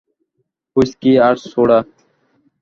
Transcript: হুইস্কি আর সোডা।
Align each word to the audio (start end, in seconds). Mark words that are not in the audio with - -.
হুইস্কি 0.75 1.11
আর 1.27 1.35
সোডা। 1.43 1.79